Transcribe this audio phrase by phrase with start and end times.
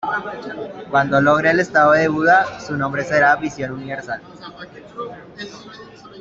[0.89, 4.19] Cuando logre el estado de Buddha su nombre será Visión Universal.